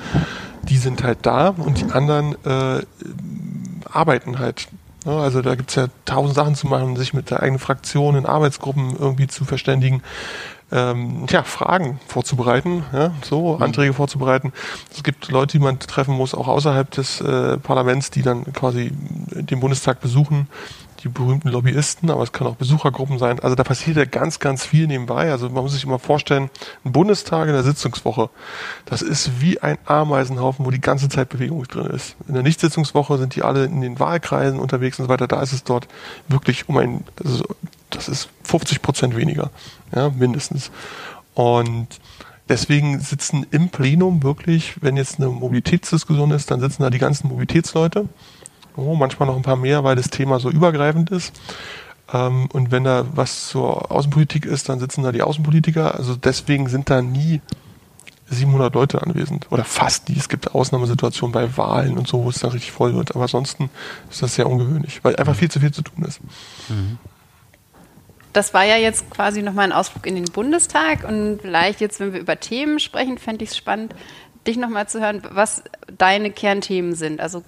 [0.65, 2.83] die sind halt da und die anderen äh,
[3.93, 4.69] arbeiten halt.
[5.05, 8.27] Ja, also da gibt's ja tausend Sachen zu machen, sich mit der eigenen Fraktion in
[8.27, 10.03] Arbeitsgruppen irgendwie zu verständigen,
[10.71, 13.63] ähm, ja, Fragen vorzubereiten, ja, so mhm.
[13.63, 14.53] Anträge vorzubereiten.
[14.93, 18.91] Es gibt Leute, die man treffen muss, auch außerhalb des äh, Parlaments, die dann quasi
[18.93, 20.49] den Bundestag besuchen,
[21.03, 23.39] die berühmten Lobbyisten, aber es kann auch Besuchergruppen sein.
[23.41, 25.31] Also da passiert ja ganz, ganz viel nebenbei.
[25.31, 26.51] Also man muss sich immer vorstellen,
[26.85, 28.31] ein Bundestag in der Sitzungswoche,
[28.85, 32.17] das ist wie ein Ameisenhaufen, wo die ganze Zeit Bewegung drin ist.
[32.27, 35.29] In der Nichtsitzungswoche sind die alle in den Wahlkreisen unterwegs und so weiter.
[35.29, 35.87] Da ist es dort
[36.27, 37.45] wirklich um ein, also
[37.91, 39.51] das ist 50 Prozent weniger,
[39.95, 40.71] ja, mindestens.
[41.35, 42.01] Und
[42.49, 47.29] deswegen sitzen im Plenum wirklich, wenn jetzt eine Mobilitätsdiskussion ist, dann sitzen da die ganzen
[47.29, 48.09] Mobilitätsleute
[48.79, 51.33] oh, manchmal noch ein paar mehr, weil das Thema so übergreifend ist.
[52.13, 55.95] Ähm, und wenn da was zur Außenpolitik ist, dann sitzen da die Außenpolitiker.
[55.95, 57.41] Also deswegen sind da nie
[58.31, 60.17] 700 Leute anwesend oder fast die.
[60.17, 63.15] Es gibt Ausnahmesituationen bei Wahlen und so, wo es dann richtig voll wird.
[63.15, 63.71] Aber ansonsten
[64.11, 66.21] ist das sehr ungewöhnlich, weil einfach viel zu viel zu tun ist.
[66.69, 66.99] Mhm.
[68.35, 72.13] Das war ja jetzt quasi nochmal ein Ausflug in den Bundestag und vielleicht jetzt, wenn
[72.13, 73.95] wir über Themen sprechen, fände ich es spannend,
[74.47, 75.63] dich nochmal zu hören, was
[75.97, 77.21] deine Kernthemen sind.
[77.21, 77.43] Also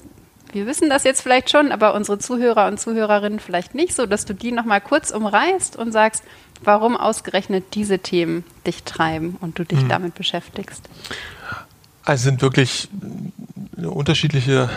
[0.52, 4.24] wir wissen das jetzt vielleicht schon, aber unsere Zuhörer und Zuhörerinnen vielleicht nicht, so dass
[4.24, 6.24] du die nochmal kurz umreißt und sagst,
[6.62, 9.88] warum ausgerechnet diese Themen dich treiben und du dich mhm.
[9.88, 10.88] damit beschäftigst.
[12.04, 12.88] Also sind wirklich
[13.76, 14.68] eine unterschiedliche,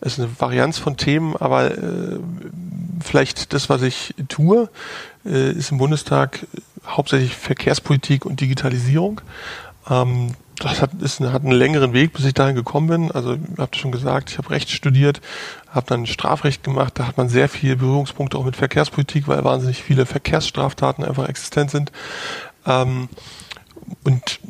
[0.00, 2.18] es ist eine Varianz von Themen, aber äh,
[3.02, 4.68] vielleicht das, was ich tue,
[5.24, 6.46] äh, ist im Bundestag
[6.86, 9.20] hauptsächlich Verkehrspolitik und Digitalisierung.
[9.88, 13.10] Ähm, das hat, ist, hat einen längeren Weg, bis ich dahin gekommen bin.
[13.10, 15.20] Also, ich habe schon gesagt, ich habe Recht studiert,
[15.68, 16.92] habe dann Strafrecht gemacht.
[16.96, 21.70] Da hat man sehr viele Berührungspunkte auch mit Verkehrspolitik, weil wahnsinnig viele Verkehrsstraftaten einfach existent
[21.70, 21.92] sind.
[22.66, 23.08] Ähm,
[24.04, 24.40] und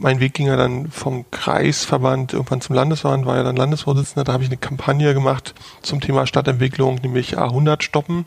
[0.00, 4.24] mein Weg ging ja dann vom Kreisverband irgendwann zum Landesverband, war ja dann Landesvorsitzender.
[4.24, 8.24] Da habe ich eine Kampagne gemacht zum Thema Stadtentwicklung, nämlich A100 stoppen.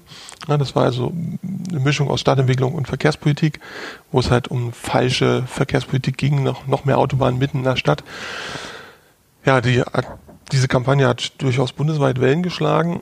[0.47, 1.11] Ja, das war also
[1.69, 3.59] eine Mischung aus Stadtentwicklung und Verkehrspolitik,
[4.11, 8.03] wo es halt um falsche Verkehrspolitik ging, noch, noch mehr Autobahnen mitten in der Stadt.
[9.45, 9.83] Ja, die,
[10.51, 13.01] diese Kampagne hat durchaus bundesweit Wellen geschlagen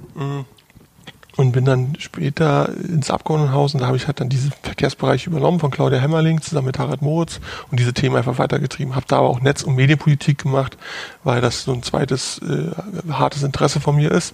[1.38, 5.60] und bin dann später ins Abgeordnetenhaus und da habe ich halt dann diesen Verkehrsbereich übernommen
[5.60, 7.40] von Claudia Hemmerling zusammen mit Harald Moritz
[7.70, 8.96] und diese Themen einfach weitergetrieben.
[8.96, 10.78] Habe da aber auch Netz- und Medienpolitik gemacht,
[11.24, 12.72] weil das so ein zweites äh,
[13.12, 14.34] hartes Interesse von mir ist.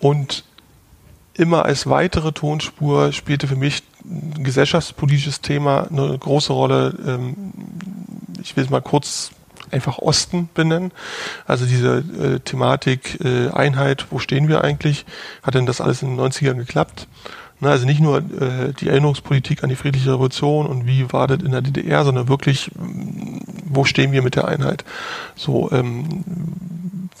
[0.00, 0.44] Und
[1.34, 6.94] immer als weitere Tonspur spielte für mich ein gesellschaftspolitisches Thema eine große Rolle.
[7.06, 7.52] Ähm,
[8.42, 9.30] ich will es mal kurz
[9.70, 10.92] einfach Osten benennen.
[11.46, 15.04] Also diese äh, Thematik äh, Einheit, wo stehen wir eigentlich?
[15.42, 17.06] Hat denn das alles in den 90ern geklappt?
[17.60, 21.42] Na, also nicht nur äh, die Erinnerungspolitik an die friedliche Revolution und wie war das
[21.42, 22.70] in der DDR, sondern wirklich,
[23.64, 24.84] wo stehen wir mit der Einheit?
[25.34, 26.22] So, ähm,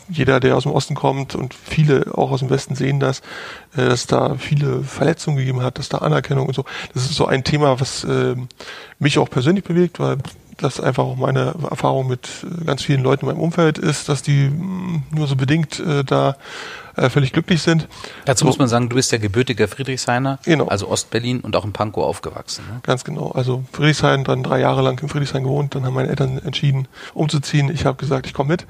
[0.08, 3.20] jeder, der aus dem Osten kommt und viele auch aus dem Westen sehen das,
[3.76, 6.64] äh, dass da viele Verletzungen gegeben hat, dass da Anerkennung und so.
[6.94, 8.36] Das ist so ein Thema, was äh,
[9.00, 10.18] mich auch persönlich bewegt, weil
[10.58, 14.22] das einfach auch meine Erfahrung mit äh, ganz vielen Leuten in meinem Umfeld ist, dass
[14.22, 16.36] die mm, nur so bedingt äh, da
[16.96, 17.88] äh, völlig glücklich sind.
[18.24, 18.46] Dazu so.
[18.46, 20.66] muss man sagen, du bist ja gebürtiger Friedrichshainer, genau.
[20.66, 22.64] also Ostberlin und auch in Pankow aufgewachsen.
[22.68, 22.80] Ne?
[22.82, 23.30] Ganz genau.
[23.30, 27.70] Also Friedrichshain, dann drei Jahre lang in Friedrichshain gewohnt, dann haben meine Eltern entschieden, umzuziehen.
[27.70, 28.66] Ich habe gesagt, ich komme mit.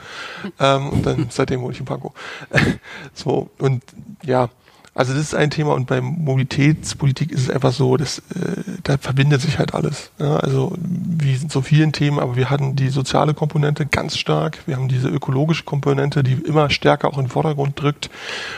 [0.60, 2.12] Ähm, und dann seitdem wohne ich in Pankow.
[3.14, 3.82] so, und
[4.22, 4.50] ja,
[4.98, 8.98] also das ist ein Thema und bei Mobilitätspolitik ist es einfach so, dass äh, da
[8.98, 10.10] verbindet sich halt alles.
[10.18, 14.58] Ja, also wie in so vielen Themen, aber wir hatten die soziale Komponente ganz stark,
[14.66, 18.10] wir haben diese ökologische Komponente, die immer stärker auch in den Vordergrund drückt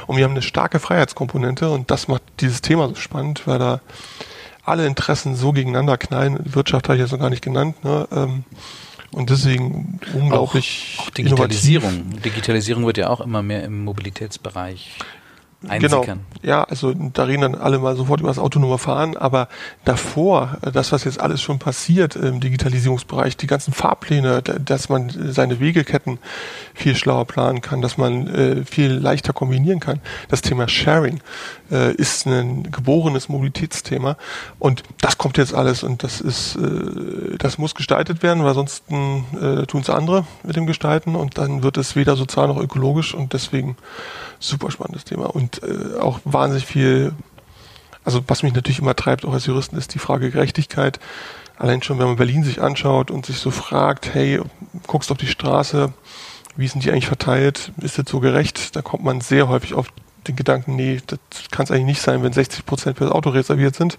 [0.07, 3.83] und wir haben eine starke Freiheitskomponente und das macht dieses Thema so spannend, weil da
[4.65, 6.39] alle Interessen so gegeneinander knallen.
[6.43, 7.85] Wirtschaft habe ich jetzt noch gar nicht genannt.
[7.85, 8.09] Ne?
[8.13, 8.45] Ähm,
[9.13, 11.91] und deswegen unglaublich auch, auch Digitalisierung.
[11.91, 12.23] Innovativ.
[12.23, 14.97] Digitalisierung wird ja auch immer mehr im Mobilitätsbereich
[15.69, 16.03] einsickern.
[16.03, 16.21] Genau.
[16.43, 19.49] Ja, also da reden dann alle mal sofort über das autonome Fahren, aber
[19.85, 25.61] davor, das, was jetzt alles schon passiert im Digitalisierungsbereich, die ganzen Fahrpläne, dass man seine
[25.61, 26.19] Wegeketten
[26.75, 30.01] viel schlauer planen kann, dass man äh, viel leichter kombinieren kann.
[30.29, 31.21] Das Thema Sharing
[31.71, 34.17] äh, ist ein geborenes Mobilitätsthema
[34.59, 38.85] und das kommt jetzt alles und das ist, äh, das muss gestaltet werden, weil sonst
[38.91, 43.15] äh, tun es andere mit dem Gestalten und dann wird es weder sozial noch ökologisch
[43.15, 43.77] und deswegen
[44.39, 47.13] super spannendes Thema und äh, auch wahnsinnig viel,
[48.05, 50.99] also was mich natürlich immer treibt, auch als Juristen, ist die Frage Gerechtigkeit.
[51.57, 54.41] Allein schon, wenn man Berlin sich anschaut und sich so fragt, hey,
[54.87, 55.93] guckst auf die Straße,
[56.57, 58.75] wie sind die eigentlich verteilt, ist das so gerecht?
[58.77, 59.89] Da kommt man sehr häufig auf
[60.27, 61.19] den Gedanken, nee, das
[61.51, 63.99] kann es eigentlich nicht sein, wenn 60 Prozent für das Auto reserviert sind,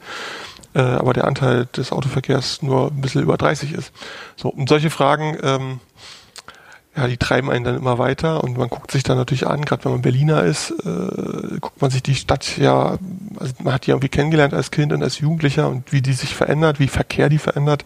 [0.73, 3.91] äh, aber der Anteil des Autoverkehrs nur ein bisschen über 30 ist.
[4.35, 5.79] So, und solche Fragen ähm,
[6.95, 9.85] ja, die treiben einen dann immer weiter und man guckt sich dann natürlich an, gerade
[9.85, 12.97] wenn man Berliner ist, äh, guckt man sich die Stadt ja,
[13.39, 16.35] also man hat die irgendwie kennengelernt als Kind und als Jugendlicher und wie die sich
[16.35, 17.85] verändert, wie Verkehr die verändert.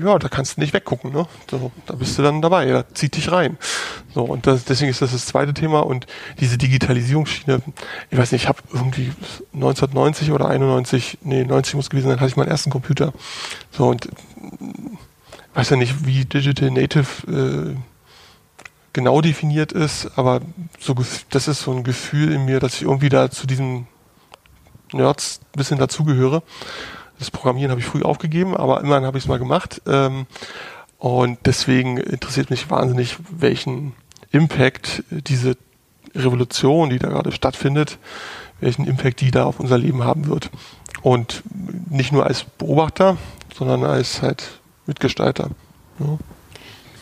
[0.00, 1.26] Ja, da kannst du nicht weggucken, ne?
[1.48, 3.58] So, da bist du dann dabei, da zieht dich rein.
[4.12, 6.06] So, und das, deswegen ist das das zweite Thema und
[6.40, 7.62] diese Digitalisierungsschiene,
[8.10, 9.12] ich weiß nicht, ich habe irgendwie
[9.52, 13.12] 1990 oder 91, nee, 90 muss gewesen sein, hatte ich meinen ersten Computer.
[13.70, 14.08] So, und
[15.54, 17.76] weiß ja nicht, wie Digital Native äh,
[18.92, 20.40] genau definiert ist, aber
[20.78, 20.94] so
[21.30, 23.86] das ist so ein Gefühl in mir, dass ich irgendwie da zu diesen
[24.92, 26.42] Nerds ein bisschen dazugehöre.
[27.18, 29.82] Das Programmieren habe ich früh aufgegeben, aber immerhin habe ich es mal gemacht.
[29.86, 30.26] Ähm,
[30.98, 33.94] und deswegen interessiert mich wahnsinnig, welchen
[34.30, 35.56] Impact diese
[36.14, 37.98] Revolution, die da gerade stattfindet,
[38.60, 40.50] welchen Impact die da auf unser Leben haben wird.
[41.02, 41.42] Und
[41.90, 43.16] nicht nur als Beobachter,
[43.56, 45.50] sondern als halt Mitgestalter.
[45.98, 46.18] Ja.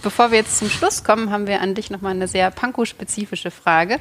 [0.02, 4.00] Bevor wir jetzt zum Schluss kommen, haben wir an dich nochmal eine sehr Pankow-spezifische Frage.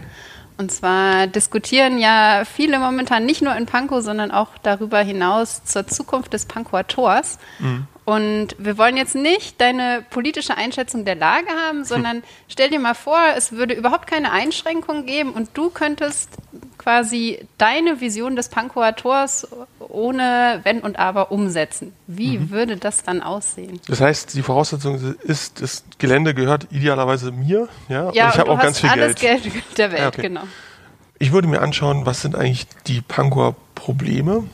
[0.57, 5.87] Und zwar diskutieren ja viele momentan nicht nur in Pankow, sondern auch darüber hinaus zur
[5.87, 7.39] Zukunft des Pankower Tors.
[7.59, 7.87] Mhm.
[8.03, 12.95] Und wir wollen jetzt nicht deine politische Einschätzung der Lage haben, sondern stell dir mal
[12.95, 16.29] vor, es würde überhaupt keine Einschränkungen geben und du könntest
[16.79, 19.47] quasi deine Vision des Pankower Tors
[19.79, 21.93] ohne Wenn und Aber umsetzen.
[22.07, 22.49] Wie mhm.
[22.49, 23.79] würde das dann aussehen?
[23.87, 28.49] Das heißt, die Voraussetzung ist, das Gelände gehört idealerweise mir, ja, ja und ich habe
[28.49, 29.43] auch ganz viel alles Geld.
[29.43, 30.21] Geld der Welt, ja, okay.
[30.23, 30.41] genau.
[31.19, 34.45] Ich würde mir anschauen, was sind eigentlich die Pankower Probleme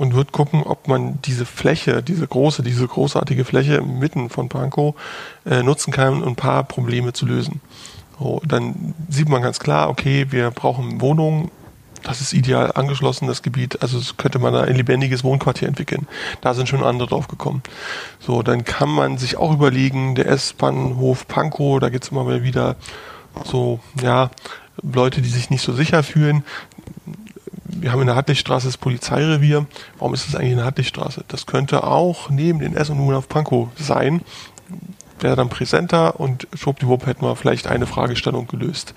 [0.00, 4.94] und würde gucken, ob man diese Fläche, diese große, diese großartige Fläche mitten von Pankow
[5.44, 7.60] äh, nutzen kann, um ein paar Probleme zu lösen.
[8.18, 11.50] So, dann sieht man ganz klar, okay, wir brauchen Wohnungen,
[12.02, 16.08] das ist ideal angeschlossen, das Gebiet, also könnte man da ein lebendiges Wohnquartier entwickeln.
[16.40, 17.62] Da sind schon andere drauf gekommen.
[18.20, 22.76] So, dann kann man sich auch überlegen, der S-Bahnhof Pankow, da gibt es immer wieder
[23.44, 24.30] so, ja,
[24.80, 26.42] Leute, die sich nicht so sicher fühlen
[27.72, 29.66] wir haben in der Hartlichstraße das Polizeirevier.
[29.98, 31.24] Warum ist das eigentlich in der Hartlichstraße?
[31.28, 34.22] Das könnte auch neben den S- und auf Pankow sein.
[35.20, 38.94] Wäre dann präsenter und schwuppdiwupp hätten wir vielleicht eine Fragestellung gelöst.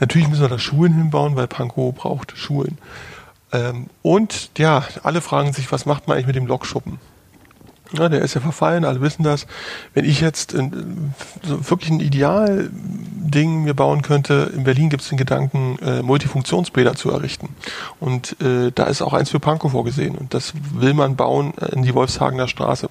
[0.00, 2.78] Natürlich müssen wir da Schulen hinbauen, weil Pankow braucht Schulen.
[3.52, 6.98] Ähm, und ja, alle fragen sich, was macht man eigentlich mit dem Lokschuppen?
[7.92, 9.46] Ja, der ist ja verfallen, alle wissen das.
[9.94, 15.08] Wenn ich jetzt in, so wirklich ein Idealding mir bauen könnte, in Berlin gibt es
[15.08, 17.48] den Gedanken, äh, Multifunktionsbäder zu errichten.
[17.98, 20.16] Und äh, da ist auch eins für Pankow vorgesehen.
[20.16, 22.90] Und das will man bauen in die Wolfshagener Straße.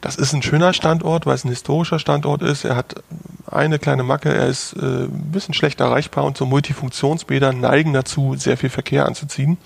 [0.00, 2.64] Das ist ein schöner Standort, weil es ein historischer Standort ist.
[2.64, 3.02] Er hat
[3.50, 8.34] eine kleine Macke, er ist äh, ein bisschen schlecht erreichbar und so Multifunktionsbäder neigen dazu,
[8.36, 9.58] sehr viel Verkehr anzuziehen.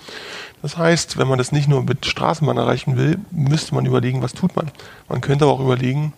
[0.61, 4.33] Das heißt, wenn man das nicht nur mit Straßenbahn erreichen will, müsste man überlegen, was
[4.33, 4.71] tut man.
[5.07, 6.13] Man könnte aber auch überlegen,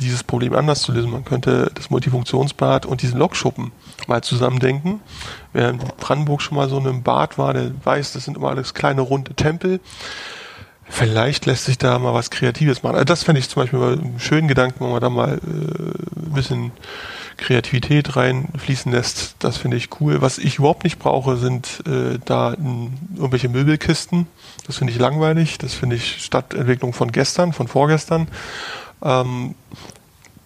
[0.00, 1.10] dieses Problem anders zu lösen.
[1.10, 3.72] Man könnte das Multifunktionsbad und diesen Lokschuppen
[4.06, 5.00] mal zusammendenken.
[5.52, 8.50] Wer in Brandenburg schon mal so in einem Bad war, der weiß, das sind immer
[8.50, 9.80] alles kleine runde Tempel.
[10.88, 12.94] Vielleicht lässt sich da mal was Kreatives machen.
[12.94, 15.38] Also das fände ich zum Beispiel mal einen schönen Gedanken, wenn man da mal äh,
[15.38, 16.72] ein bisschen
[17.36, 19.36] Kreativität reinfließen lässt.
[19.38, 20.20] Das finde ich cool.
[20.20, 24.26] Was ich überhaupt nicht brauche, sind äh, da in, irgendwelche Möbelkisten.
[24.66, 25.58] Das finde ich langweilig.
[25.58, 28.28] Das finde ich Stadtentwicklung von gestern, von vorgestern.
[29.02, 29.54] Ähm,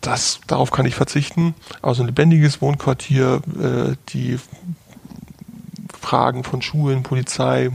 [0.01, 1.55] das, darauf kann ich verzichten.
[1.83, 4.39] Also ein lebendiges Wohnquartier, äh, die
[6.01, 7.71] Fragen von Schulen, Polizei,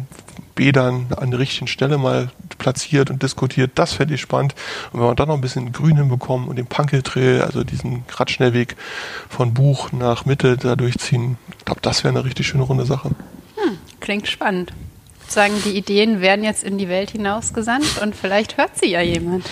[0.56, 3.72] Bädern an der richtigen Stelle mal platziert und diskutiert.
[3.76, 4.56] Das fände ich spannend.
[4.92, 8.76] Und wenn wir dann noch ein bisschen Grün hinbekommen und den Punkeltrail, also diesen Radschnellweg
[9.30, 13.10] von Buch nach Mitte da durchziehen, ich glaube, das wäre eine richtig schöne runde Sache.
[13.56, 14.72] Hm, klingt spannend.
[14.72, 18.88] Ich würde sagen, die Ideen werden jetzt in die Welt hinausgesandt und vielleicht hört sie
[18.88, 19.46] ja jemand.